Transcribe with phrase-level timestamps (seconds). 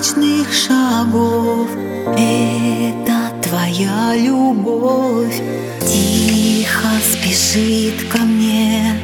[0.00, 1.68] сказочных шагов.
[2.16, 5.40] Это твоя любовь.
[5.80, 8.96] Тихо спешит ко мне.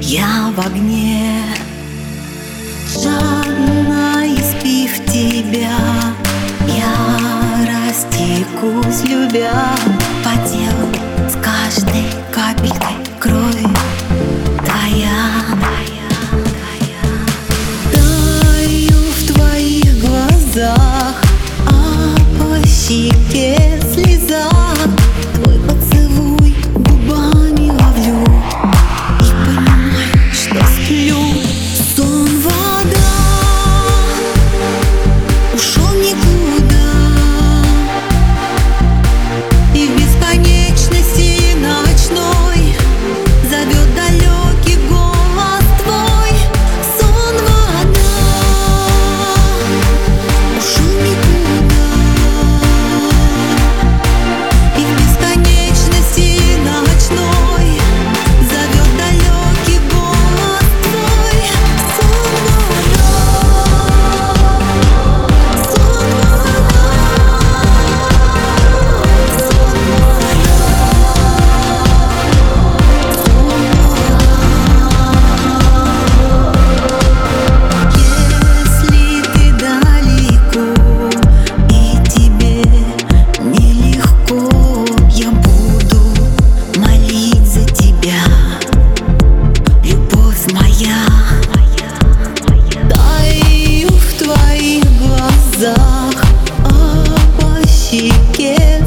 [0.00, 1.40] Я в огне.
[2.92, 5.76] Жадно испив тебя
[6.68, 6.94] Я
[7.66, 9.74] растекусь, любя
[10.22, 13.83] По телу с каждой капелькой крови
[22.84, 23.23] she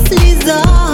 [0.05, 0.86] sleaze off.